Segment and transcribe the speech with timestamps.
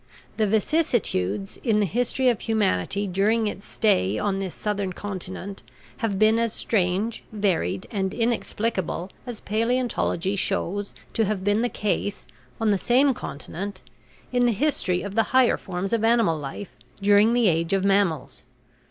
[0.37, 5.61] The vicissitudes in the history of humanity during its stay on this southern continent
[5.97, 12.25] have been as strange, varied, and inexplicable as paleontology shows to have been the case,
[12.59, 13.83] on the same continent,
[14.33, 18.41] in the history of the higher forms of animal life during the age of mammals.